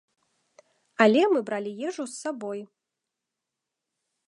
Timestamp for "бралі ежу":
1.51-2.03